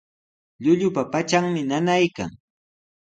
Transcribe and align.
Llullupa 0.63 1.01
patranmi 1.11 1.61
nanaykan. 1.69 2.31